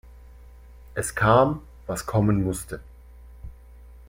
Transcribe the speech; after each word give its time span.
Es 0.95 1.13
kam, 1.13 1.61
was 1.85 2.07
kommen 2.07 2.43
musste. 2.43 2.79